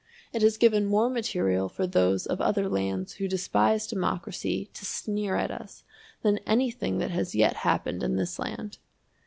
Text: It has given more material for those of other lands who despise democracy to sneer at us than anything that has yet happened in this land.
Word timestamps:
It 0.33 0.41
has 0.41 0.57
given 0.57 0.87
more 0.87 1.11
material 1.11 1.69
for 1.69 1.85
those 1.85 2.25
of 2.25 2.41
other 2.41 2.67
lands 2.67 3.13
who 3.13 3.27
despise 3.27 3.85
democracy 3.85 4.71
to 4.73 4.83
sneer 4.83 5.35
at 5.35 5.51
us 5.51 5.83
than 6.23 6.39
anything 6.39 6.97
that 6.97 7.11
has 7.11 7.35
yet 7.35 7.57
happened 7.57 8.01
in 8.01 8.15
this 8.15 8.39
land. 8.39 8.79